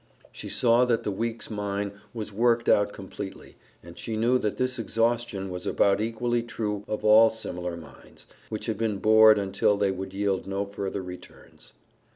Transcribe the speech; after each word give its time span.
She 0.31 0.49
saw 0.49 0.83
that 0.85 1.03
the 1.03 1.11
Weeks 1.11 1.51
mine 1.51 1.91
was 2.11 2.33
worked 2.33 2.67
out 2.67 2.91
completely, 2.91 3.55
and 3.83 3.99
she 3.99 4.17
knew 4.17 4.39
that 4.39 4.57
this 4.57 4.79
exhaustion 4.79 5.51
was 5.51 5.67
about 5.67 6.01
equally 6.01 6.41
true 6.41 6.83
of 6.87 7.05
all 7.05 7.29
similar 7.29 7.77
mines, 7.77 8.25
which 8.49 8.65
had 8.65 8.79
been 8.79 8.97
bored 8.97 9.37
until 9.37 9.77
they 9.77 9.91
would 9.91 10.11
yield 10.15 10.47
no 10.47 10.65
further 10.65 11.03
returns. 11.03 11.73